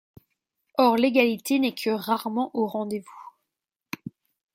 [0.79, 3.29] Or l’égalité n’est que rarement au rendez-vous.